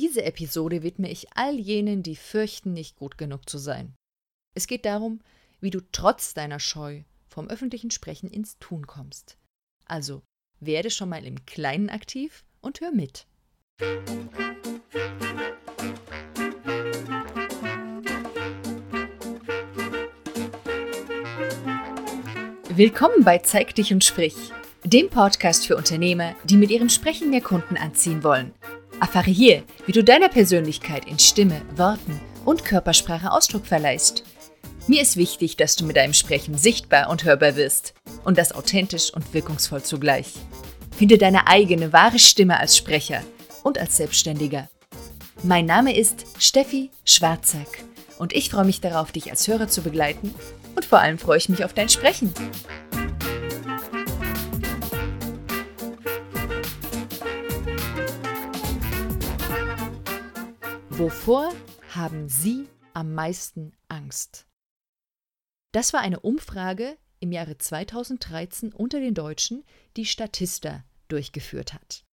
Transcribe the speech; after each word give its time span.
Diese 0.00 0.22
Episode 0.22 0.84
widme 0.84 1.10
ich 1.10 1.26
all 1.34 1.58
jenen, 1.58 2.04
die 2.04 2.14
fürchten, 2.14 2.72
nicht 2.72 2.94
gut 2.94 3.18
genug 3.18 3.50
zu 3.50 3.58
sein. 3.58 3.96
Es 4.54 4.68
geht 4.68 4.84
darum, 4.84 5.18
wie 5.60 5.70
du 5.70 5.80
trotz 5.90 6.34
deiner 6.34 6.60
Scheu 6.60 7.02
vom 7.26 7.48
öffentlichen 7.48 7.90
Sprechen 7.90 8.30
ins 8.30 8.60
Tun 8.60 8.86
kommst. 8.86 9.38
Also 9.86 10.22
werde 10.60 10.90
schon 10.90 11.08
mal 11.08 11.26
im 11.26 11.44
Kleinen 11.46 11.90
aktiv 11.90 12.44
und 12.60 12.80
hör 12.80 12.92
mit. 12.92 13.26
Willkommen 22.68 23.24
bei 23.24 23.38
Zeig 23.38 23.74
dich 23.74 23.92
und 23.92 24.04
sprich, 24.04 24.36
dem 24.84 25.10
Podcast 25.10 25.66
für 25.66 25.76
Unternehmer, 25.76 26.36
die 26.44 26.56
mit 26.56 26.70
ihrem 26.70 26.88
Sprechen 26.88 27.30
mehr 27.30 27.42
Kunden 27.42 27.76
anziehen 27.76 28.22
wollen. 28.22 28.54
Erfahre 29.00 29.30
hier, 29.30 29.62
wie 29.86 29.92
du 29.92 30.02
deiner 30.02 30.28
Persönlichkeit 30.28 31.06
in 31.06 31.18
Stimme, 31.18 31.62
Worten 31.76 32.20
und 32.44 32.64
Körpersprache 32.64 33.30
Ausdruck 33.30 33.66
verleihst. 33.66 34.24
Mir 34.86 35.02
ist 35.02 35.16
wichtig, 35.16 35.56
dass 35.56 35.76
du 35.76 35.84
mit 35.84 35.96
deinem 35.96 36.14
Sprechen 36.14 36.56
sichtbar 36.56 37.10
und 37.10 37.24
hörbar 37.24 37.56
wirst 37.56 37.94
und 38.24 38.38
das 38.38 38.52
authentisch 38.52 39.12
und 39.12 39.34
wirkungsvoll 39.34 39.82
zugleich. 39.82 40.32
Finde 40.96 41.18
deine 41.18 41.46
eigene 41.46 41.92
wahre 41.92 42.18
Stimme 42.18 42.58
als 42.58 42.76
Sprecher 42.76 43.22
und 43.62 43.78
als 43.78 43.96
Selbstständiger. 43.96 44.68
Mein 45.42 45.66
Name 45.66 45.96
ist 45.96 46.24
Steffi 46.38 46.90
Schwarzack 47.04 47.84
und 48.18 48.32
ich 48.32 48.50
freue 48.50 48.64
mich 48.64 48.80
darauf, 48.80 49.12
dich 49.12 49.30
als 49.30 49.46
Hörer 49.46 49.68
zu 49.68 49.82
begleiten 49.82 50.34
und 50.74 50.84
vor 50.84 50.98
allem 51.00 51.18
freue 51.18 51.38
ich 51.38 51.48
mich 51.48 51.64
auf 51.64 51.74
dein 51.74 51.88
Sprechen. 51.88 52.32
Wovor 60.98 61.54
haben 61.94 62.28
Sie 62.28 62.68
am 62.92 63.14
meisten 63.14 63.72
Angst? 63.86 64.48
Das 65.70 65.92
war 65.92 66.00
eine 66.00 66.18
Umfrage 66.18 66.98
im 67.20 67.30
Jahre 67.30 67.56
2013 67.56 68.72
unter 68.72 68.98
den 68.98 69.14
Deutschen, 69.14 69.64
die 69.96 70.06
Statista 70.06 70.82
durchgeführt 71.06 71.72
hat. 71.72 72.04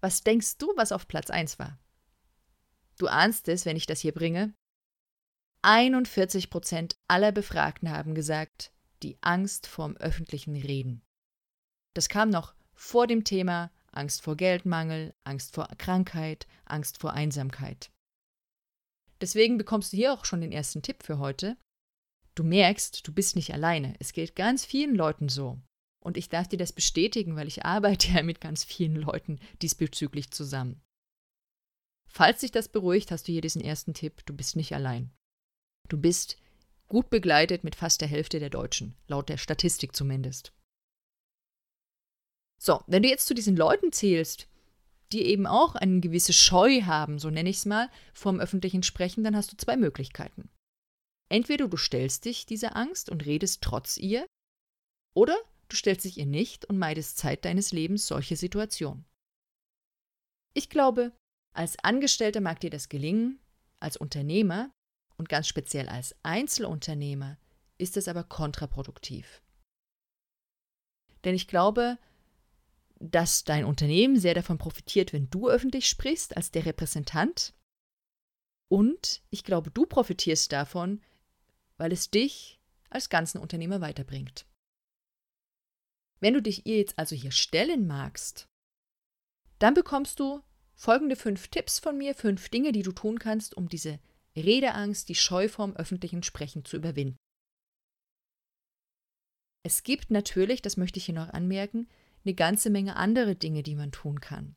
Was 0.00 0.22
denkst 0.22 0.58
du, 0.58 0.72
was 0.76 0.92
auf 0.92 1.08
Platz 1.08 1.30
1 1.30 1.58
war? 1.58 1.80
Du 2.96 3.08
ahnst 3.08 3.48
es, 3.48 3.66
wenn 3.66 3.76
ich 3.76 3.86
das 3.86 4.02
hier 4.02 4.12
bringe. 4.12 4.54
41 5.62 6.48
Prozent 6.48 6.96
aller 7.08 7.32
Befragten 7.32 7.90
haben 7.90 8.14
gesagt, 8.14 8.72
die 9.02 9.18
Angst 9.20 9.66
vorm 9.66 9.96
öffentlichen 9.96 10.54
Reden. 10.54 11.02
Das 11.92 12.08
kam 12.08 12.30
noch 12.30 12.54
vor 12.72 13.08
dem 13.08 13.24
Thema 13.24 13.72
Angst 13.90 14.22
vor 14.22 14.36
Geldmangel, 14.36 15.12
Angst 15.24 15.56
vor 15.56 15.66
Krankheit, 15.76 16.46
Angst 16.66 17.00
vor 17.00 17.12
Einsamkeit. 17.12 17.90
Deswegen 19.20 19.58
bekommst 19.58 19.92
du 19.92 19.96
hier 19.96 20.12
auch 20.12 20.24
schon 20.24 20.40
den 20.40 20.52
ersten 20.52 20.82
Tipp 20.82 21.02
für 21.02 21.18
heute. 21.18 21.56
Du 22.34 22.44
merkst, 22.44 23.06
du 23.06 23.12
bist 23.12 23.34
nicht 23.34 23.52
alleine. 23.54 23.94
Es 23.98 24.12
geht 24.12 24.36
ganz 24.36 24.64
vielen 24.64 24.94
Leuten 24.94 25.28
so. 25.28 25.58
Und 26.04 26.16
ich 26.16 26.28
darf 26.28 26.48
dir 26.48 26.58
das 26.58 26.72
bestätigen, 26.72 27.34
weil 27.34 27.48
ich 27.48 27.64
arbeite 27.64 28.08
ja 28.12 28.22
mit 28.22 28.40
ganz 28.40 28.64
vielen 28.64 28.96
Leuten 28.96 29.38
diesbezüglich 29.62 30.30
zusammen. 30.30 30.80
Falls 32.08 32.40
dich 32.40 32.52
das 32.52 32.68
beruhigt, 32.68 33.10
hast 33.10 33.28
du 33.28 33.32
hier 33.32 33.40
diesen 33.40 33.60
ersten 33.60 33.92
Tipp, 33.92 34.24
du 34.26 34.34
bist 34.34 34.56
nicht 34.56 34.74
allein. 34.74 35.10
Du 35.88 35.98
bist 35.98 36.36
gut 36.88 37.10
begleitet 37.10 37.64
mit 37.64 37.74
fast 37.74 38.00
der 38.00 38.08
Hälfte 38.08 38.38
der 38.38 38.50
Deutschen, 38.50 38.94
laut 39.06 39.28
der 39.28 39.36
Statistik 39.36 39.94
zumindest. 39.94 40.52
So, 42.58 42.82
wenn 42.86 43.02
du 43.02 43.08
jetzt 43.08 43.26
zu 43.26 43.34
diesen 43.34 43.56
Leuten 43.56 43.92
zählst, 43.92 44.48
die 45.12 45.22
eben 45.22 45.46
auch 45.46 45.74
eine 45.74 46.00
gewisse 46.00 46.32
Scheu 46.32 46.82
haben, 46.82 47.18
so 47.18 47.30
nenne 47.30 47.50
ich 47.50 47.58
es 47.58 47.66
mal, 47.66 47.90
vorm 48.12 48.40
öffentlichen 48.40 48.82
Sprechen, 48.82 49.24
dann 49.24 49.36
hast 49.36 49.52
du 49.52 49.56
zwei 49.56 49.76
Möglichkeiten. 49.76 50.50
Entweder 51.28 51.68
du 51.68 51.76
stellst 51.76 52.24
dich 52.24 52.46
dieser 52.46 52.76
Angst 52.76 53.10
und 53.10 53.24
redest 53.24 53.62
trotz 53.62 53.96
ihr, 53.96 54.26
oder 55.14 55.36
du 55.68 55.76
stellst 55.76 56.04
dich 56.04 56.18
ihr 56.18 56.26
nicht 56.26 56.64
und 56.66 56.78
meidest 56.78 57.18
Zeit 57.18 57.44
deines 57.44 57.72
Lebens 57.72 58.06
solche 58.06 58.36
Situationen. 58.36 59.04
Ich 60.54 60.70
glaube, 60.70 61.12
als 61.54 61.78
Angestellter 61.82 62.40
mag 62.40 62.60
dir 62.60 62.70
das 62.70 62.88
gelingen, 62.88 63.40
als 63.80 63.96
Unternehmer 63.96 64.70
und 65.16 65.28
ganz 65.28 65.48
speziell 65.48 65.88
als 65.88 66.14
Einzelunternehmer 66.22 67.38
ist 67.78 67.96
es 67.96 68.08
aber 68.08 68.24
kontraproduktiv. 68.24 69.42
Denn 71.24 71.34
ich 71.34 71.48
glaube, 71.48 71.98
dass 72.98 73.44
dein 73.44 73.64
Unternehmen 73.64 74.18
sehr 74.18 74.34
davon 74.34 74.58
profitiert, 74.58 75.12
wenn 75.12 75.30
du 75.30 75.48
öffentlich 75.48 75.88
sprichst 75.88 76.36
als 76.36 76.50
der 76.50 76.66
Repräsentant. 76.66 77.54
Und 78.68 79.22
ich 79.30 79.44
glaube, 79.44 79.70
du 79.70 79.86
profitierst 79.86 80.50
davon, 80.52 81.02
weil 81.76 81.92
es 81.92 82.10
dich 82.10 82.60
als 82.90 83.08
ganzen 83.08 83.38
Unternehmer 83.38 83.80
weiterbringt. 83.80 84.46
Wenn 86.20 86.34
du 86.34 86.40
dich 86.40 86.66
ihr 86.66 86.78
jetzt 86.78 86.98
also 86.98 87.14
hier 87.14 87.30
stellen 87.30 87.86
magst, 87.86 88.48
dann 89.58 89.74
bekommst 89.74 90.18
du 90.20 90.42
folgende 90.74 91.16
fünf 91.16 91.48
Tipps 91.48 91.78
von 91.78 91.96
mir, 91.96 92.14
fünf 92.14 92.48
Dinge, 92.48 92.72
die 92.72 92.82
du 92.82 92.92
tun 92.92 93.18
kannst, 93.18 93.56
um 93.56 93.68
diese 93.68 93.98
Redeangst, 94.36 95.08
die 95.08 95.14
Scheu 95.14 95.48
vorm 95.48 95.74
öffentlichen 95.76 96.22
Sprechen 96.22 96.64
zu 96.64 96.76
überwinden. 96.76 97.16
Es 99.62 99.82
gibt 99.82 100.10
natürlich, 100.10 100.62
das 100.62 100.76
möchte 100.76 100.98
ich 100.98 101.06
hier 101.06 101.14
noch 101.14 101.30
anmerken, 101.30 101.88
eine 102.26 102.34
ganze 102.34 102.70
Menge 102.70 102.96
andere 102.96 103.36
Dinge, 103.36 103.62
die 103.62 103.76
man 103.76 103.92
tun 103.92 104.20
kann. 104.20 104.56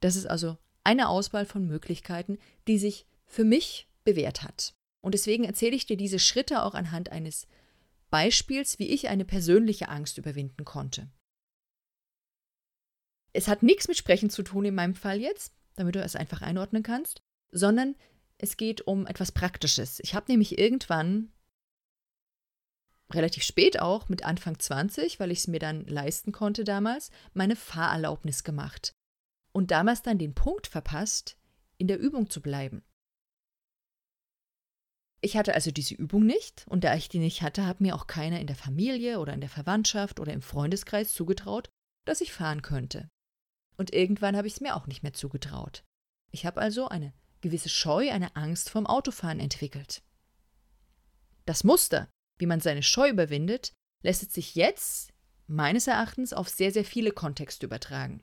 Das 0.00 0.16
ist 0.16 0.26
also 0.26 0.58
eine 0.84 1.08
Auswahl 1.08 1.46
von 1.46 1.66
Möglichkeiten, 1.66 2.38
die 2.66 2.78
sich 2.78 3.06
für 3.26 3.44
mich 3.44 3.88
bewährt 4.04 4.42
hat. 4.42 4.74
Und 5.00 5.12
deswegen 5.12 5.44
erzähle 5.44 5.76
ich 5.76 5.86
dir 5.86 5.96
diese 5.96 6.18
Schritte 6.18 6.62
auch 6.62 6.74
anhand 6.74 7.10
eines 7.10 7.46
Beispiels, 8.10 8.78
wie 8.78 8.88
ich 8.88 9.08
eine 9.08 9.24
persönliche 9.24 9.88
Angst 9.88 10.18
überwinden 10.18 10.64
konnte. 10.64 11.10
Es 13.32 13.48
hat 13.48 13.62
nichts 13.62 13.86
mit 13.86 13.96
Sprechen 13.96 14.30
zu 14.30 14.42
tun 14.42 14.64
in 14.64 14.74
meinem 14.74 14.94
Fall 14.94 15.20
jetzt, 15.20 15.54
damit 15.76 15.94
du 15.94 16.00
es 16.00 16.16
einfach 16.16 16.42
einordnen 16.42 16.82
kannst, 16.82 17.20
sondern 17.52 17.94
es 18.38 18.56
geht 18.56 18.86
um 18.86 19.06
etwas 19.06 19.32
Praktisches. 19.32 20.00
Ich 20.00 20.14
habe 20.14 20.30
nämlich 20.30 20.58
irgendwann, 20.58 21.32
relativ 23.12 23.42
spät 23.42 23.80
auch, 23.80 24.08
mit 24.08 24.24
Anfang 24.24 24.58
20, 24.58 25.18
weil 25.20 25.30
ich 25.30 25.40
es 25.40 25.48
mir 25.48 25.58
dann 25.58 25.86
leisten 25.86 26.32
konnte 26.32 26.64
damals, 26.64 27.10
meine 27.34 27.56
Fahrerlaubnis 27.56 28.44
gemacht. 28.44 28.92
Und 29.52 29.70
damals 29.70 30.02
dann 30.02 30.18
den 30.18 30.34
Punkt 30.34 30.66
verpasst, 30.66 31.36
in 31.78 31.88
der 31.88 31.98
Übung 31.98 32.28
zu 32.28 32.42
bleiben. 32.42 32.82
Ich 35.20 35.36
hatte 35.36 35.54
also 35.54 35.70
diese 35.70 35.94
Übung 35.94 36.24
nicht 36.26 36.64
und 36.68 36.84
da 36.84 36.94
ich 36.94 37.08
die 37.08 37.18
nicht 37.18 37.42
hatte, 37.42 37.66
hat 37.66 37.80
mir 37.80 37.96
auch 37.96 38.06
keiner 38.06 38.40
in 38.40 38.46
der 38.46 38.56
Familie 38.56 39.18
oder 39.18 39.32
in 39.32 39.40
der 39.40 39.50
Verwandtschaft 39.50 40.20
oder 40.20 40.32
im 40.32 40.42
Freundeskreis 40.42 41.12
zugetraut, 41.12 41.70
dass 42.04 42.20
ich 42.20 42.32
fahren 42.32 42.62
könnte. 42.62 43.08
Und 43.76 43.92
irgendwann 43.92 44.36
habe 44.36 44.46
ich 44.46 44.54
es 44.54 44.60
mir 44.60 44.76
auch 44.76 44.86
nicht 44.86 45.02
mehr 45.02 45.12
zugetraut. 45.12 45.84
Ich 46.30 46.46
habe 46.46 46.60
also 46.60 46.88
eine 46.88 47.12
gewisse 47.40 47.68
Scheu, 47.68 48.10
eine 48.10 48.36
Angst 48.36 48.70
vom 48.70 48.86
Autofahren 48.86 49.40
entwickelt. 49.40 50.02
Das 51.46 51.64
Muster, 51.64 52.08
wie 52.38 52.46
man 52.46 52.60
seine 52.60 52.82
Scheu 52.82 53.10
überwindet, 53.10 53.72
lässt 54.02 54.32
sich 54.32 54.54
jetzt 54.54 55.12
meines 55.46 55.86
Erachtens 55.86 56.32
auf 56.32 56.48
sehr, 56.48 56.72
sehr 56.72 56.84
viele 56.84 57.10
Kontexte 57.10 57.66
übertragen. 57.66 58.22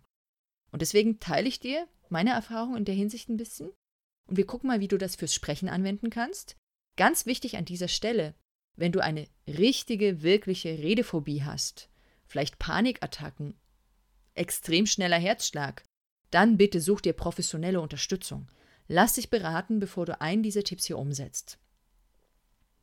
Und 0.72 0.82
deswegen 0.82 1.20
teile 1.20 1.48
ich 1.48 1.60
dir 1.60 1.88
meine 2.10 2.32
Erfahrung 2.32 2.76
in 2.76 2.86
der 2.86 2.96
Hinsicht 2.96 3.30
ein 3.30 3.38
bisschen 3.38 3.72
und 4.28 4.38
wir 4.38 4.46
gucken 4.46 4.68
mal, 4.68 4.80
wie 4.80 4.88
du 4.88 4.98
das 4.98 5.16
fürs 5.16 5.34
Sprechen 5.34 5.70
anwenden 5.70 6.10
kannst. 6.10 6.56
Ganz 6.98 7.26
wichtig 7.26 7.58
an 7.58 7.66
dieser 7.66 7.88
Stelle, 7.88 8.36
wenn 8.76 8.92
du 8.92 9.04
eine 9.04 9.28
richtige, 9.48 10.22
wirkliche 10.22 10.70
Redephobie 10.70 11.44
hast, 11.44 11.90
vielleicht 12.26 12.60
Panikattacken, 12.60 13.56
extrem 14.34 14.86
schneller 14.86 15.20
Herzschlag, 15.20 15.84
dann 16.32 16.58
bitte 16.58 16.82
such 16.82 17.02
dir 17.02 17.14
professionelle 17.14 17.80
Unterstützung. 17.80 18.50
Lass 18.88 19.14
dich 19.14 19.30
beraten, 19.30 19.80
bevor 19.80 20.06
du 20.06 20.20
einen 20.20 20.44
dieser 20.44 20.64
Tipps 20.64 20.86
hier 20.86 20.98
umsetzt. 20.98 21.60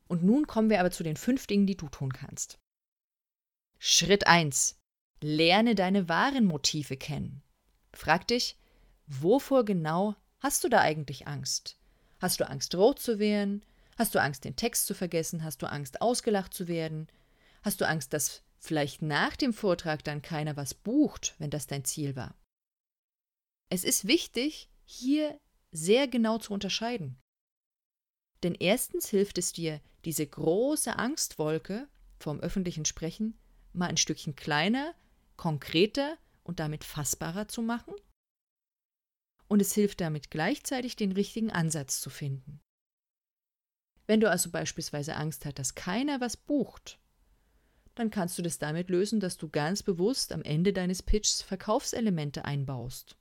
Und 0.07 0.23
nun 0.23 0.47
kommen 0.47 0.69
wir 0.69 0.79
aber 0.79 0.91
zu 0.91 1.03
den 1.03 1.17
fünf 1.17 1.47
Dingen, 1.47 1.65
die 1.65 1.77
du 1.77 1.89
tun 1.89 2.13
kannst. 2.13 2.59
Schritt 3.79 4.27
1. 4.27 4.79
Lerne 5.21 5.75
deine 5.75 6.09
wahren 6.09 6.45
Motive 6.45 6.97
kennen. 6.97 7.41
Frag 7.93 8.27
dich, 8.27 8.57
wovor 9.07 9.65
genau 9.65 10.15
hast 10.39 10.63
du 10.63 10.69
da 10.69 10.81
eigentlich 10.81 11.27
Angst? 11.27 11.77
Hast 12.19 12.39
du 12.39 12.49
Angst, 12.49 12.75
rot 12.75 12.99
zu 12.99 13.19
werden? 13.19 13.63
Hast 13.97 14.15
du 14.15 14.21
Angst, 14.21 14.45
den 14.45 14.55
Text 14.55 14.85
zu 14.85 14.93
vergessen? 14.93 15.43
Hast 15.43 15.61
du 15.61 15.69
Angst, 15.69 16.01
ausgelacht 16.01 16.53
zu 16.53 16.67
werden? 16.67 17.07
Hast 17.61 17.79
du 17.81 17.87
Angst, 17.87 18.13
dass 18.13 18.41
vielleicht 18.57 19.01
nach 19.01 19.35
dem 19.35 19.53
Vortrag 19.53 20.03
dann 20.03 20.21
keiner 20.21 20.57
was 20.57 20.73
bucht, 20.73 21.35
wenn 21.37 21.49
das 21.49 21.67
dein 21.67 21.85
Ziel 21.85 22.15
war? 22.15 22.35
Es 23.69 23.83
ist 23.83 24.07
wichtig, 24.07 24.69
hier 24.85 25.39
sehr 25.71 26.07
genau 26.07 26.37
zu 26.37 26.53
unterscheiden. 26.53 27.17
Denn 28.43 28.55
erstens 28.55 29.09
hilft 29.09 29.37
es 29.37 29.53
dir, 29.53 29.79
diese 30.05 30.27
große 30.27 30.97
Angstwolke 30.99 31.87
vom 32.19 32.39
öffentlichen 32.41 32.85
Sprechen 32.85 33.37
mal 33.71 33.87
ein 33.87 33.97
Stückchen 33.97 34.35
kleiner, 34.35 34.93
konkreter 35.37 36.17
und 36.43 36.59
damit 36.59 36.83
fassbarer 36.83 37.47
zu 37.47 37.61
machen. 37.61 37.93
und 39.47 39.61
es 39.61 39.73
hilft 39.73 40.01
damit 40.01 40.31
gleichzeitig 40.31 40.95
den 40.95 41.11
richtigen 41.11 41.51
Ansatz 41.51 42.01
zu 42.01 42.09
finden. 42.09 42.59
Wenn 44.07 44.19
du 44.19 44.29
also 44.29 44.49
beispielsweise 44.49 45.15
Angst 45.15 45.45
hast, 45.45 45.59
dass 45.59 45.75
keiner 45.75 46.19
was 46.19 46.37
bucht, 46.37 46.99
dann 47.93 48.09
kannst 48.09 48.35
du 48.37 48.41
das 48.41 48.57
damit 48.57 48.89
lösen, 48.89 49.19
dass 49.19 49.37
du 49.37 49.49
ganz 49.49 49.83
bewusst 49.83 50.31
am 50.31 50.41
Ende 50.41 50.73
deines 50.73 51.03
Pitchs 51.03 51.43
Verkaufselemente 51.43 52.45
einbaust. 52.45 53.15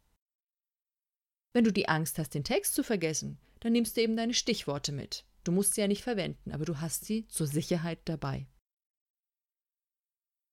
Wenn 1.53 1.65
du 1.65 1.73
die 1.73 1.89
Angst 1.89 2.19
hast, 2.19 2.33
den 2.35 2.45
Text 2.45 2.75
zu 2.75 2.83
vergessen, 2.83 3.39
dann 3.63 3.73
nimmst 3.73 3.97
du 3.97 4.03
eben 4.03 4.17
deine 4.17 4.35
Stichworte 4.35 4.91
mit. 4.91 5.25
Du 5.45 5.53
musst 5.53 5.75
sie 5.75 5.81
ja 5.81 5.87
nicht 5.87 6.03
verwenden, 6.03 6.51
aber 6.51 6.65
du 6.65 6.81
hast 6.81 7.05
sie 7.05 7.29
zur 7.29 7.47
Sicherheit 7.47 8.01
dabei. 8.07 8.49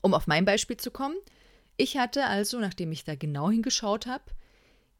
Um 0.01 0.13
auf 0.13 0.27
mein 0.27 0.45
Beispiel 0.45 0.77
zu 0.77 0.91
kommen, 0.91 1.17
ich 1.75 1.97
hatte 1.97 2.25
also, 2.25 2.59
nachdem 2.59 2.91
ich 2.91 3.05
da 3.05 3.15
genau 3.15 3.49
hingeschaut 3.49 4.05
habe, 4.05 4.25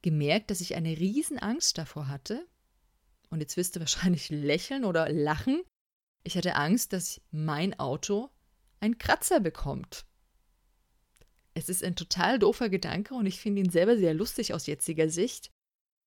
gemerkt, 0.02 0.50
dass 0.50 0.60
ich 0.60 0.76
eine 0.76 0.98
Riesenangst 0.98 1.78
davor 1.78 2.08
hatte. 2.08 2.48
Und 3.30 3.42
jetzt 3.42 3.58
wirst 3.58 3.76
du 3.76 3.80
wahrscheinlich 3.80 4.30
lächeln 4.30 4.86
oder 4.86 5.08
lachen. 5.10 5.62
Ich 6.24 6.36
hatte 6.36 6.56
Angst, 6.56 6.94
dass 6.94 7.22
mein 7.30 7.80
Auto 7.80 8.30
einen 8.80 8.98
Kratzer 8.98 9.40
bekommt. 9.40 10.06
Es 11.54 11.70
ist 11.70 11.84
ein 11.84 11.96
total 11.96 12.40
doofer 12.40 12.70
Gedanke 12.70 13.14
und 13.14 13.28
ich 13.28 13.40
finde 13.40 13.62
ihn 13.62 13.70
selber 13.70 13.98
sehr 13.98 14.16
lustig 14.16 14.54
aus 14.56 14.66
jetziger 14.66 15.10
Sicht. 15.10 15.52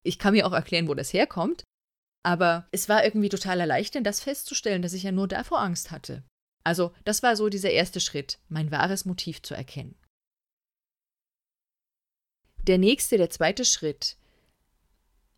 Ich 0.03 0.19
kann 0.19 0.35
mir 0.35 0.47
auch 0.47 0.53
erklären, 0.53 0.89
wo 0.89 0.95
das 0.95 1.13
herkommt, 1.13 1.65
aber 2.23 2.69
es 2.71 2.89
war 2.89 3.05
irgendwie 3.05 3.29
total 3.29 3.61
erleichternd, 3.61 4.07
das 4.07 4.21
festzustellen, 4.21 4.83
dass 4.83 4.93
ich 4.93 5.03
ja 5.03 5.13
nur 5.13 5.29
davor 5.29 5.61
Angst 5.61 5.91
hatte. 5.91 6.23
Also, 6.65 6.95
das 7.05 7.23
war 7.23 7.37
so 7.37 7.49
dieser 7.49 7.71
erste 7.71 8.01
Schritt, 8.01 8.39
mein 8.49 8.71
wahres 8.71 9.05
Motiv 9.05 9.43
zu 9.43 9.55
erkennen. 9.55 9.97
Der 12.69 12.79
nächste, 12.79 13.17
der 13.17 13.31
zweite 13.31 13.65
Schritt. 13.65 14.17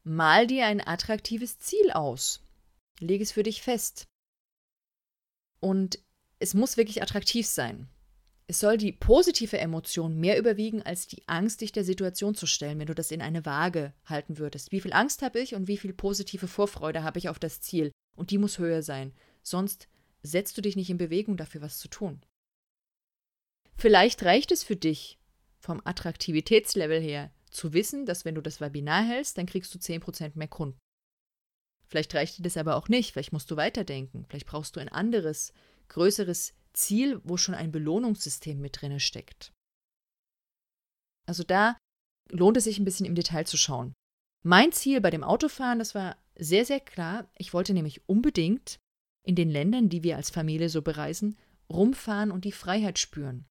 Mal 0.03 0.47
dir 0.47 0.67
ein 0.67 0.87
attraktives 0.87 1.59
Ziel 1.59 1.91
aus. 1.93 2.43
Leg 3.01 3.23
es 3.23 3.33
für 3.33 3.43
dich 3.43 3.63
fest. 3.63 4.05
Und 5.61 5.99
es 6.39 6.53
muss 6.53 6.77
wirklich 6.77 7.01
attraktiv 7.01 7.47
sein. 7.47 7.89
Es 8.47 8.61
soll 8.61 8.77
die 8.77 8.93
positive 8.93 9.59
Emotion 9.59 10.21
mehr 10.21 10.39
überwiegen 10.39 10.83
als 10.83 11.07
die 11.07 11.27
Angst, 11.27 11.63
dich 11.63 11.73
der 11.73 11.85
Situation 11.85 12.35
zu 12.35 12.47
stellen, 12.47 12.79
wenn 12.79 12.87
du 12.87 12.95
das 12.95 13.11
in 13.11 13.23
eine 13.23 13.47
Waage 13.47 13.95
halten 14.05 14.37
würdest. 14.37 14.71
Wie 14.71 14.81
viel 14.81 14.93
Angst 14.93 15.23
habe 15.23 15.41
ich 15.41 15.55
und 15.55 15.67
wie 15.67 15.79
viel 15.79 15.95
positive 15.95 16.47
Vorfreude 16.47 17.03
habe 17.03 17.19
ich 17.19 17.31
auf 17.31 17.39
das 17.39 17.63
Ziel? 17.63 17.91
Und 18.17 18.31
die 18.31 18.39
muss 18.39 18.59
höher 18.59 18.83
sein. 18.83 19.15
Sonst 19.43 19.89
setzt 20.23 20.59
du 20.59 20.63
dich 20.63 20.77
nicht 20.77 20.91
in 20.91 20.99
Bewegung, 20.99 21.39
dafür 21.39 21.63
was 21.63 21.79
zu 21.79 21.89
tun. 21.89 22.21
Vielleicht 23.77 24.23
reicht 24.25 24.53
es 24.53 24.63
für 24.63 24.77
dich, 24.77 25.19
vom 25.59 25.81
Attraktivitätslevel 25.85 27.01
her, 27.01 27.33
zu 27.51 27.73
wissen, 27.73 28.05
dass 28.05 28.25
wenn 28.25 28.35
du 28.35 28.43
das 28.43 28.61
Webinar 28.61 29.05
hältst, 29.05 29.39
dann 29.39 29.47
kriegst 29.47 29.75
du 29.75 29.79
10% 29.79 30.33
mehr 30.35 30.49
Kunden. 30.49 30.79
Vielleicht 31.87 32.15
reicht 32.15 32.39
dir 32.39 32.43
das 32.43 32.57
aber 32.57 32.77
auch 32.77 32.89
nicht, 32.89 33.13
vielleicht 33.13 33.33
musst 33.33 33.51
du 33.51 33.57
weiterdenken, 33.57 34.27
vielleicht 34.29 34.47
brauchst 34.47 34.77
du 34.77 34.81
ein 34.81 34.89
anderes, 34.89 35.53
größeres 35.89 36.55
Ziel, 36.75 37.21
wo 37.25 37.37
schon 37.37 37.55
ein 37.55 37.73
Belohnungssystem 37.73 38.61
mit 38.61 38.81
drin 38.81 39.01
steckt. 39.01 39.53
Also 41.27 41.43
da 41.43 41.77
lohnt 42.31 42.57
es 42.57 42.65
sich 42.65 42.79
ein 42.79 42.85
bisschen 42.85 43.07
im 43.07 43.15
Detail 43.15 43.47
zu 43.47 43.57
schauen. 43.57 43.95
Mein 44.43 44.73
Ziel 44.73 45.01
bei 45.01 45.11
dem 45.11 45.25
Autofahren, 45.25 45.79
das 45.79 45.95
war 45.95 46.17
sehr, 46.37 46.65
sehr 46.65 46.81
klar. 46.81 47.31
Ich 47.39 47.55
wollte 47.55 47.73
nämlich 47.73 48.07
unbedingt 48.09 48.79
in 49.25 49.37
den 49.37 49.49
Ländern, 49.49 49.89
die 49.89 50.03
wir 50.03 50.17
als 50.17 50.31
Familie 50.31 50.69
so 50.69 50.83
bereisen, 50.83 51.39
rumfahren 51.71 52.31
und 52.31 52.45
die 52.45 52.53
Freiheit 52.53 52.99
spüren. 52.99 53.47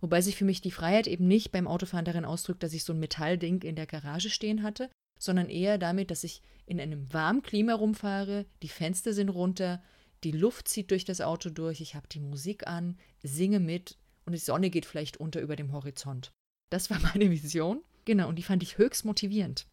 Wobei 0.00 0.20
sich 0.20 0.36
für 0.36 0.44
mich 0.44 0.60
die 0.60 0.70
Freiheit 0.70 1.06
eben 1.06 1.26
nicht 1.26 1.52
beim 1.52 1.68
Autofahren 1.68 2.04
darin 2.04 2.24
ausdrückt, 2.24 2.62
dass 2.62 2.72
ich 2.72 2.84
so 2.84 2.92
ein 2.92 3.00
Metallding 3.00 3.62
in 3.62 3.76
der 3.76 3.86
Garage 3.86 4.30
stehen 4.30 4.62
hatte, 4.62 4.90
sondern 5.18 5.48
eher 5.48 5.78
damit, 5.78 6.10
dass 6.10 6.24
ich 6.24 6.42
in 6.66 6.80
einem 6.80 7.12
warmen 7.12 7.42
Klima 7.42 7.74
rumfahre, 7.74 8.46
die 8.62 8.68
Fenster 8.68 9.12
sind 9.12 9.28
runter, 9.28 9.82
die 10.24 10.32
Luft 10.32 10.68
zieht 10.68 10.90
durch 10.90 11.04
das 11.04 11.20
Auto 11.20 11.50
durch, 11.50 11.80
ich 11.80 11.94
habe 11.94 12.08
die 12.08 12.20
Musik 12.20 12.66
an, 12.66 12.98
singe 13.22 13.60
mit 13.60 13.96
und 14.24 14.32
die 14.32 14.38
Sonne 14.38 14.70
geht 14.70 14.86
vielleicht 14.86 15.18
unter 15.18 15.40
über 15.40 15.56
dem 15.56 15.72
Horizont. 15.72 16.32
Das 16.70 16.90
war 16.90 16.98
meine 17.14 17.30
Vision. 17.30 17.82
Genau, 18.04 18.28
und 18.28 18.36
die 18.36 18.42
fand 18.42 18.62
ich 18.62 18.78
höchst 18.78 19.04
motivierend. 19.04 19.66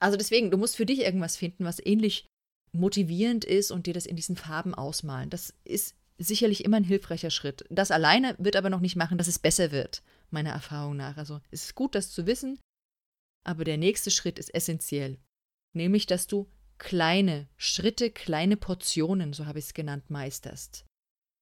Also 0.00 0.16
deswegen, 0.16 0.50
du 0.50 0.56
musst 0.56 0.76
für 0.76 0.86
dich 0.86 1.00
irgendwas 1.00 1.36
finden, 1.36 1.64
was 1.64 1.84
ähnlich 1.84 2.26
motivierend 2.72 3.44
ist 3.44 3.70
und 3.70 3.86
dir 3.86 3.94
das 3.94 4.06
in 4.06 4.16
diesen 4.16 4.36
Farben 4.36 4.74
ausmalen. 4.74 5.30
Das 5.30 5.54
ist 5.64 5.96
sicherlich 6.18 6.64
immer 6.64 6.76
ein 6.76 6.84
hilfreicher 6.84 7.30
Schritt. 7.30 7.64
Das 7.70 7.90
alleine 7.90 8.36
wird 8.38 8.56
aber 8.56 8.70
noch 8.70 8.80
nicht 8.80 8.96
machen, 8.96 9.18
dass 9.18 9.28
es 9.28 9.38
besser 9.38 9.72
wird, 9.72 10.02
meiner 10.30 10.50
Erfahrung 10.50 10.96
nach. 10.96 11.16
Also 11.16 11.40
es 11.50 11.64
ist 11.64 11.74
gut, 11.74 11.94
das 11.94 12.10
zu 12.10 12.26
wissen, 12.26 12.60
aber 13.44 13.64
der 13.64 13.78
nächste 13.78 14.10
Schritt 14.10 14.38
ist 14.38 14.54
essentiell. 14.54 15.18
Nämlich, 15.74 16.06
dass 16.06 16.26
du 16.26 16.48
kleine 16.78 17.48
Schritte, 17.56 18.10
kleine 18.10 18.56
Portionen, 18.56 19.32
so 19.32 19.46
habe 19.46 19.58
ich 19.58 19.66
es 19.66 19.74
genannt, 19.74 20.10
meisterst. 20.10 20.84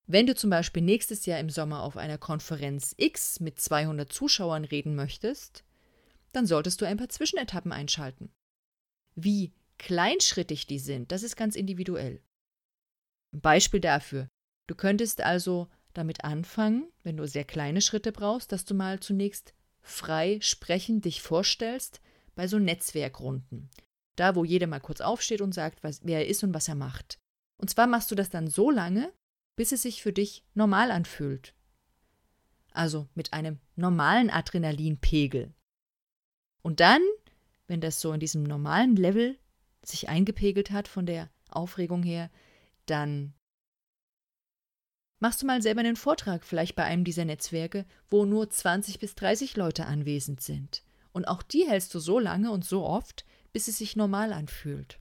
Wenn 0.09 0.27
du 0.27 0.35
zum 0.35 0.51
Beispiel 0.51 0.83
nächstes 0.83 1.27
Jahr 1.27 1.41
im 1.41 1.51
Sommer 1.51 1.83
auf 1.83 1.97
einer 1.97 2.19
Konferenz 2.19 2.95
X 2.97 3.41
mit 3.41 3.61
200 3.61 4.13
Zuschauern 4.13 4.65
reden 4.65 4.95
möchtest, 4.95 5.65
dann 6.33 6.47
solltest 6.47 6.81
du 6.81 6.85
ein 6.87 6.97
paar 6.97 7.09
Zwischenetappen 7.09 7.73
einschalten. 7.73 8.31
Wie 9.15 9.53
kleinschrittig 9.79 10.67
die 10.67 10.79
sind, 10.79 11.11
das 11.11 11.23
ist 11.23 11.37
ganz 11.37 11.57
individuell. 11.57 12.23
Ein 13.33 13.41
Beispiel 13.41 13.81
dafür. 13.81 14.29
Du 14.69 14.75
könntest 14.75 15.21
also 15.21 15.69
damit 15.93 16.25
anfangen, 16.25 16.93
wenn 17.03 17.17
du 17.17 17.27
sehr 17.27 17.45
kleine 17.45 17.81
Schritte 17.81 18.13
brauchst, 18.13 18.53
dass 18.53 18.65
du 18.65 18.75
mal 18.75 19.01
zunächst 19.01 19.55
frei 19.81 20.39
sprechend 20.41 21.05
dich 21.05 21.23
vorstellst 21.23 22.01
bei 22.35 22.47
so 22.47 22.59
Netzwerkrunden. 22.59 23.71
Da, 24.17 24.35
wo 24.35 24.45
jeder 24.45 24.67
mal 24.67 24.81
kurz 24.81 25.01
aufsteht 25.01 25.41
und 25.41 25.53
sagt, 25.53 25.83
was, 25.85 26.01
wer 26.03 26.21
er 26.21 26.27
ist 26.27 26.43
und 26.43 26.55
was 26.55 26.69
er 26.69 26.75
macht. 26.75 27.19
Und 27.59 27.71
zwar 27.71 27.87
machst 27.87 28.11
du 28.11 28.15
das 28.15 28.31
dann 28.31 28.49
so 28.49 28.71
lange, 28.71 29.13
bis 29.57 29.73
es 29.73 29.83
sich 29.83 30.03
für 30.03 30.13
dich 30.13 30.45
normal 30.55 30.91
anfühlt. 30.91 31.55
Also 32.73 33.09
mit 33.15 33.33
einem 33.33 33.59
normalen 33.75 34.31
Adrenalinpegel. 34.31 35.55
Und 36.63 36.81
dann, 36.81 37.01
wenn 37.67 37.81
das 37.81 38.01
so 38.01 38.13
in 38.13 38.21
diesem 38.21 38.43
normalen 38.43 38.97
Level 38.97 39.39
sich 39.83 40.09
eingepegelt 40.09 40.71
hat 40.71 40.89
von 40.89 41.07
der 41.07 41.31
Aufregung 41.49 42.03
her, 42.03 42.31
dann 42.87 43.35
machst 45.19 45.43
du 45.43 45.47
mal 45.47 45.63
selber 45.63 45.81
einen 45.81 45.97
Vortrag, 45.97 46.45
vielleicht 46.45 46.77
bei 46.77 46.85
einem 46.85 47.05
dieser 47.05 47.25
Netzwerke, 47.25 47.87
wo 48.09 48.25
nur 48.25 48.51
20 48.51 48.99
bis 48.99 49.15
30 49.15 49.57
Leute 49.57 49.87
anwesend 49.87 50.41
sind. 50.41 50.83
Und 51.13 51.27
auch 51.27 51.43
die 51.43 51.67
hältst 51.67 51.95
du 51.95 51.99
so 51.99 52.19
lange 52.19 52.51
und 52.51 52.65
so 52.65 52.85
oft, 52.85 53.25
bis 53.57 53.69
es 53.69 53.79
sich 53.79 53.97
normal 53.97 54.35
anfühlt. 54.35 55.01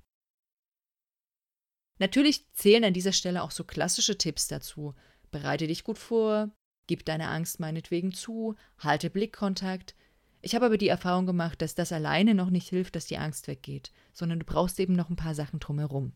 Natürlich 1.99 2.49
zählen 2.53 2.85
an 2.85 2.93
dieser 2.93 3.11
Stelle 3.11 3.43
auch 3.43 3.51
so 3.51 3.65
klassische 3.65 4.17
Tipps 4.17 4.47
dazu. 4.47 4.95
Bereite 5.29 5.67
dich 5.67 5.83
gut 5.83 5.97
vor, 5.97 6.55
gib 6.87 7.03
deine 7.03 7.27
Angst 7.27 7.59
meinetwegen 7.59 8.13
zu, 8.13 8.55
halte 8.77 9.09
Blickkontakt. 9.09 9.93
Ich 10.41 10.55
habe 10.55 10.67
aber 10.67 10.77
die 10.77 10.87
Erfahrung 10.87 11.25
gemacht, 11.25 11.61
dass 11.61 11.75
das 11.75 11.91
alleine 11.91 12.33
noch 12.33 12.49
nicht 12.49 12.69
hilft, 12.69 12.95
dass 12.95 13.07
die 13.07 13.17
Angst 13.17 13.49
weggeht, 13.49 13.91
sondern 14.13 14.39
du 14.39 14.45
brauchst 14.45 14.79
eben 14.79 14.95
noch 14.95 15.09
ein 15.09 15.17
paar 15.17 15.35
Sachen 15.35 15.59
drumherum. 15.59 16.13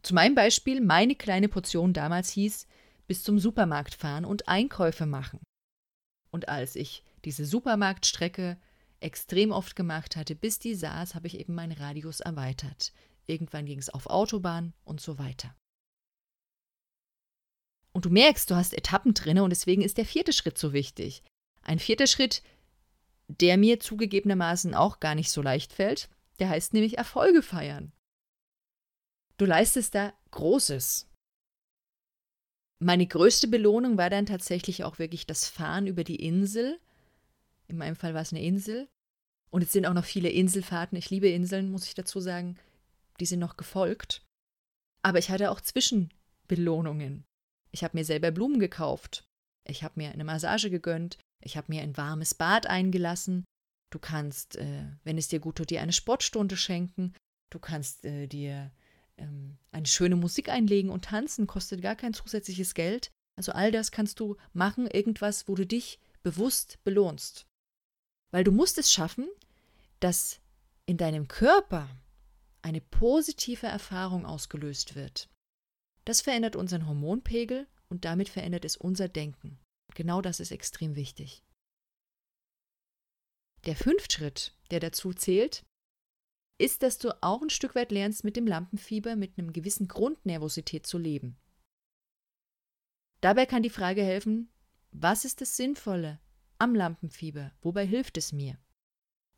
Zu 0.00 0.14
meinem 0.14 0.34
Beispiel, 0.34 0.80
meine 0.80 1.14
kleine 1.14 1.50
Portion 1.50 1.92
damals 1.92 2.30
hieß, 2.30 2.66
bis 3.06 3.22
zum 3.22 3.38
Supermarkt 3.38 3.94
fahren 3.94 4.24
und 4.24 4.48
Einkäufe 4.48 5.04
machen. 5.04 5.40
Und 6.30 6.48
als 6.48 6.74
ich 6.74 7.04
diese 7.26 7.44
Supermarktstrecke 7.44 8.58
extrem 9.00 9.52
oft 9.52 9.76
gemacht 9.76 10.16
hatte, 10.16 10.34
bis 10.34 10.58
die 10.58 10.74
saß, 10.74 11.14
habe 11.14 11.26
ich 11.26 11.38
eben 11.38 11.54
meinen 11.54 11.72
Radius 11.72 12.20
erweitert. 12.20 12.92
Irgendwann 13.26 13.66
ging 13.66 13.78
es 13.78 13.90
auf 13.90 14.06
Autobahn 14.06 14.72
und 14.84 15.00
so 15.00 15.18
weiter. 15.18 15.54
Und 17.92 18.04
du 18.04 18.10
merkst, 18.10 18.50
du 18.50 18.54
hast 18.54 18.74
Etappen 18.74 19.14
drinne 19.14 19.42
und 19.42 19.50
deswegen 19.50 19.82
ist 19.82 19.98
der 19.98 20.06
vierte 20.06 20.32
Schritt 20.32 20.58
so 20.58 20.72
wichtig. 20.72 21.22
Ein 21.62 21.78
vierter 21.78 22.06
Schritt, 22.06 22.42
der 23.28 23.56
mir 23.56 23.80
zugegebenermaßen 23.80 24.74
auch 24.74 25.00
gar 25.00 25.14
nicht 25.14 25.30
so 25.30 25.42
leicht 25.42 25.72
fällt, 25.72 26.08
der 26.38 26.48
heißt 26.48 26.72
nämlich 26.72 26.96
Erfolge 26.96 27.42
feiern. 27.42 27.92
Du 29.36 29.44
leistest 29.44 29.94
da 29.94 30.12
Großes. 30.30 31.08
Meine 32.80 33.06
größte 33.06 33.48
Belohnung 33.48 33.98
war 33.98 34.10
dann 34.10 34.26
tatsächlich 34.26 34.84
auch 34.84 34.98
wirklich 34.98 35.26
das 35.26 35.48
Fahren 35.48 35.86
über 35.86 36.04
die 36.04 36.24
Insel 36.24 36.80
in 37.68 37.76
meinem 37.76 37.96
Fall 37.96 38.14
war 38.14 38.22
es 38.22 38.32
eine 38.32 38.42
Insel. 38.42 38.88
Und 39.50 39.62
es 39.62 39.72
sind 39.72 39.86
auch 39.86 39.94
noch 39.94 40.04
viele 40.04 40.28
Inselfahrten. 40.28 40.98
Ich 40.98 41.10
liebe 41.10 41.28
Inseln, 41.28 41.70
muss 41.70 41.86
ich 41.86 41.94
dazu 41.94 42.20
sagen. 42.20 42.58
Die 43.20 43.26
sind 43.26 43.38
noch 43.38 43.56
gefolgt. 43.56 44.22
Aber 45.02 45.18
ich 45.18 45.30
hatte 45.30 45.50
auch 45.50 45.60
Zwischenbelohnungen. 45.60 47.24
Ich 47.70 47.84
habe 47.84 47.96
mir 47.96 48.04
selber 48.04 48.30
Blumen 48.30 48.58
gekauft. 48.58 49.24
Ich 49.66 49.82
habe 49.82 49.94
mir 49.96 50.10
eine 50.10 50.24
Massage 50.24 50.70
gegönnt. 50.70 51.18
Ich 51.42 51.56
habe 51.56 51.66
mir 51.72 51.82
ein 51.82 51.96
warmes 51.96 52.34
Bad 52.34 52.66
eingelassen. 52.66 53.44
Du 53.90 53.98
kannst, 53.98 54.56
äh, 54.56 54.84
wenn 55.04 55.18
es 55.18 55.28
dir 55.28 55.40
gut 55.40 55.56
tut, 55.56 55.70
dir 55.70 55.80
eine 55.80 55.92
Sportstunde 55.92 56.56
schenken. 56.56 57.14
Du 57.50 57.58
kannst 57.58 58.04
äh, 58.04 58.26
dir 58.26 58.70
ähm, 59.16 59.56
eine 59.72 59.86
schöne 59.86 60.16
Musik 60.16 60.48
einlegen 60.48 60.90
und 60.90 61.06
tanzen, 61.06 61.46
kostet 61.46 61.80
gar 61.80 61.96
kein 61.96 62.12
zusätzliches 62.12 62.74
Geld. 62.74 63.10
Also 63.36 63.52
all 63.52 63.72
das 63.72 63.92
kannst 63.92 64.20
du 64.20 64.36
machen, 64.52 64.86
irgendwas, 64.86 65.48
wo 65.48 65.54
du 65.54 65.66
dich 65.66 66.00
bewusst 66.22 66.78
belohnst. 66.84 67.47
Weil 68.30 68.44
du 68.44 68.52
musst 68.52 68.78
es 68.78 68.92
schaffen, 68.92 69.28
dass 70.00 70.40
in 70.86 70.96
deinem 70.96 71.28
Körper 71.28 71.88
eine 72.62 72.80
positive 72.80 73.66
Erfahrung 73.66 74.26
ausgelöst 74.26 74.94
wird. 74.94 75.28
Das 76.04 76.20
verändert 76.20 76.56
unseren 76.56 76.86
Hormonpegel 76.86 77.66
und 77.88 78.04
damit 78.04 78.28
verändert 78.28 78.64
es 78.64 78.76
unser 78.76 79.08
Denken. 79.08 79.58
Genau 79.94 80.20
das 80.20 80.40
ist 80.40 80.50
extrem 80.50 80.96
wichtig. 80.96 81.42
Der 83.64 83.76
fünfte 83.76 84.16
Schritt, 84.16 84.54
der 84.70 84.80
dazu 84.80 85.12
zählt, 85.12 85.64
ist, 86.58 86.82
dass 86.82 86.98
du 86.98 87.22
auch 87.22 87.42
ein 87.42 87.50
Stück 87.50 87.74
weit 87.74 87.92
lernst, 87.92 88.24
mit 88.24 88.36
dem 88.36 88.46
Lampenfieber 88.46 89.16
mit 89.16 89.38
einem 89.38 89.52
gewissen 89.52 89.88
Grundnervosität 89.88 90.86
zu 90.86 90.98
leben. 90.98 91.36
Dabei 93.20 93.46
kann 93.46 93.62
die 93.62 93.70
Frage 93.70 94.02
helfen, 94.02 94.50
was 94.90 95.24
ist 95.24 95.40
das 95.40 95.56
Sinnvolle 95.56 96.20
am 96.58 96.74
Lampenfieber? 96.74 97.52
Wobei 97.62 97.86
hilft 97.86 98.16
es 98.16 98.32
mir? 98.32 98.58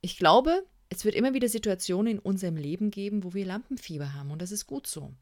Ich 0.00 0.16
glaube, 0.16 0.66
es 0.88 1.04
wird 1.04 1.14
immer 1.14 1.34
wieder 1.34 1.48
Situationen 1.48 2.14
in 2.14 2.18
unserem 2.18 2.56
Leben 2.56 2.90
geben, 2.90 3.22
wo 3.22 3.34
wir 3.34 3.46
Lampenfieber 3.46 4.14
haben 4.14 4.30
und 4.30 4.42
das 4.42 4.50
ist 4.50 4.66
gut 4.66 4.86
so. 4.86 5.14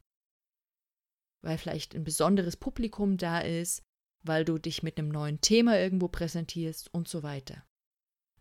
Weil 1.41 1.57
vielleicht 1.57 1.95
ein 1.95 2.03
besonderes 2.03 2.57
Publikum 2.57 3.17
da 3.17 3.39
ist, 3.39 3.83
weil 4.23 4.45
du 4.45 4.57
dich 4.57 4.83
mit 4.83 4.97
einem 4.97 5.09
neuen 5.09 5.41
Thema 5.41 5.79
irgendwo 5.79 6.07
präsentierst 6.07 6.93
und 6.93 7.07
so 7.07 7.23
weiter. 7.23 7.63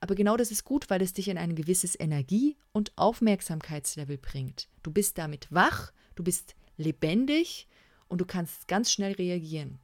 Aber 0.00 0.14
genau 0.14 0.36
das 0.36 0.50
ist 0.50 0.64
gut, 0.64 0.90
weil 0.90 1.02
es 1.02 1.12
dich 1.12 1.28
in 1.28 1.38
ein 1.38 1.54
gewisses 1.54 1.98
Energie- 1.98 2.56
und 2.72 2.96
Aufmerksamkeitslevel 2.96 4.18
bringt. 4.18 4.68
Du 4.82 4.92
bist 4.92 5.18
damit 5.18 5.48
wach, 5.50 5.92
du 6.14 6.22
bist 6.22 6.54
lebendig 6.76 7.66
und 8.06 8.20
du 8.20 8.24
kannst 8.24 8.68
ganz 8.68 8.92
schnell 8.92 9.12
reagieren. 9.12 9.80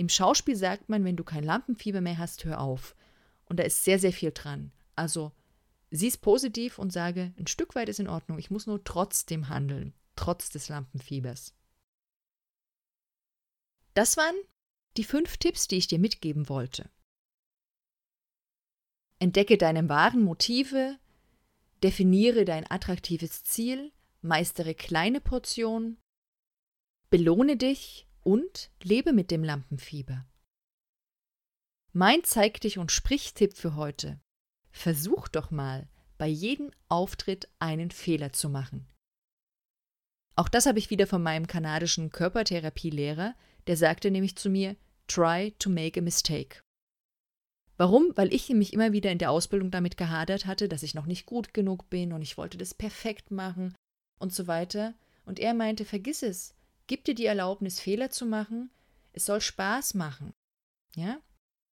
Im 0.00 0.08
Schauspiel 0.08 0.56
sagt 0.56 0.88
man, 0.88 1.04
wenn 1.04 1.16
du 1.16 1.24
kein 1.24 1.44
Lampenfieber 1.44 2.00
mehr 2.00 2.16
hast, 2.16 2.46
hör 2.46 2.62
auf. 2.62 2.96
Und 3.44 3.58
da 3.58 3.64
ist 3.64 3.84
sehr, 3.84 3.98
sehr 3.98 4.14
viel 4.14 4.32
dran. 4.32 4.72
Also 4.96 5.30
sieh 5.90 6.08
es 6.08 6.16
positiv 6.16 6.78
und 6.78 6.90
sage, 6.90 7.34
ein 7.38 7.46
Stück 7.46 7.74
weit 7.74 7.90
ist 7.90 8.00
in 8.00 8.08
Ordnung, 8.08 8.38
ich 8.38 8.50
muss 8.50 8.66
nur 8.66 8.82
trotzdem 8.82 9.50
handeln, 9.50 9.92
trotz 10.16 10.48
des 10.48 10.70
Lampenfiebers. 10.70 11.54
Das 13.92 14.16
waren 14.16 14.36
die 14.96 15.04
fünf 15.04 15.36
Tipps, 15.36 15.68
die 15.68 15.76
ich 15.76 15.86
dir 15.86 15.98
mitgeben 15.98 16.48
wollte. 16.48 16.88
Entdecke 19.18 19.58
deine 19.58 19.86
wahren 19.90 20.22
Motive, 20.22 20.98
definiere 21.82 22.46
dein 22.46 22.64
attraktives 22.70 23.44
Ziel, 23.44 23.92
meistere 24.22 24.74
kleine 24.74 25.20
Portionen, 25.20 25.98
belohne 27.10 27.58
dich 27.58 28.06
und 28.22 28.70
lebe 28.82 29.12
mit 29.12 29.30
dem 29.30 29.44
Lampenfieber. 29.44 30.26
Mein 31.92 32.22
Zeig 32.24 32.60
dich 32.60 32.78
und 32.78 32.92
Sprich-Tipp 32.92 33.56
für 33.56 33.74
heute. 33.74 34.20
Versuch 34.70 35.28
doch 35.28 35.50
mal, 35.50 35.88
bei 36.18 36.28
jedem 36.28 36.70
Auftritt 36.88 37.48
einen 37.58 37.90
Fehler 37.90 38.32
zu 38.32 38.48
machen. 38.48 38.86
Auch 40.36 40.48
das 40.48 40.66
habe 40.66 40.78
ich 40.78 40.90
wieder 40.90 41.06
von 41.06 41.22
meinem 41.22 41.46
kanadischen 41.46 42.10
Körpertherapielehrer, 42.10 43.34
der 43.66 43.76
sagte 43.76 44.10
nämlich 44.10 44.36
zu 44.36 44.48
mir, 44.48 44.76
try 45.08 45.52
to 45.58 45.68
make 45.68 45.98
a 45.98 46.02
mistake. 46.02 46.62
Warum? 47.76 48.12
Weil 48.14 48.32
ich 48.32 48.50
mich 48.50 48.72
immer 48.72 48.92
wieder 48.92 49.10
in 49.10 49.18
der 49.18 49.30
Ausbildung 49.30 49.70
damit 49.70 49.96
gehadert 49.96 50.46
hatte, 50.46 50.68
dass 50.68 50.82
ich 50.82 50.94
noch 50.94 51.06
nicht 51.06 51.26
gut 51.26 51.54
genug 51.54 51.88
bin 51.88 52.12
und 52.12 52.22
ich 52.22 52.36
wollte 52.36 52.58
das 52.58 52.74
perfekt 52.74 53.30
machen 53.30 53.74
und 54.18 54.34
so 54.34 54.46
weiter. 54.46 54.94
Und 55.24 55.38
er 55.38 55.54
meinte, 55.54 55.84
vergiss 55.84 56.22
es, 56.22 56.54
gib 56.90 57.04
dir 57.04 57.14
die 57.14 57.26
Erlaubnis, 57.26 57.78
Fehler 57.78 58.10
zu 58.10 58.26
machen, 58.26 58.68
es 59.12 59.24
soll 59.24 59.40
Spaß 59.40 59.94
machen. 59.94 60.34
Ja? 60.96 61.20